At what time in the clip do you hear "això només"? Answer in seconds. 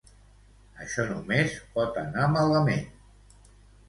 0.85-1.57